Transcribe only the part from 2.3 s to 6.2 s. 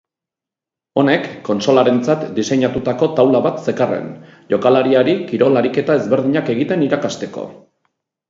diseinatutako taula bat zekarren, jokalariari kirol-ariketa